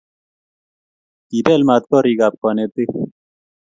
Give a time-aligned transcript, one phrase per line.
[1.29, 2.91] Kipel mat korich ab kanetik